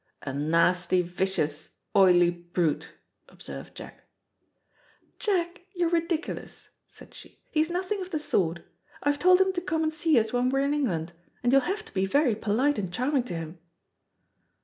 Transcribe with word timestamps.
"A 0.23 0.33
nasty, 0.33 1.03
vicious, 1.03 1.75
oily 1.95 2.31
brute," 2.31 2.89
observed 3.29 3.75
Jack. 3.75 4.03
"Jack, 5.19 5.61
you're 5.75 5.91
ridiculous," 5.91 6.71
said 6.87 7.13
she; 7.13 7.39
"he's 7.51 7.69
nothing 7.69 8.01
of 8.01 8.09
the 8.09 8.17
sort. 8.19 8.61
I've 9.03 9.19
told 9.19 9.39
him 9.39 9.53
to 9.53 9.61
come 9.61 9.83
and 9.83 9.93
see 9.93 10.17
us 10.19 10.33
when 10.33 10.49
we're 10.49 10.65
in 10.65 10.73
England, 10.73 11.13
and 11.43 11.51
you'll 11.51 11.61
have 11.61 11.85
to 11.85 11.93
be 11.93 12.07
very 12.07 12.33
polite 12.33 12.79
and 12.79 12.91
charming 12.91 13.25
to 13.25 13.35
him." 13.35 13.59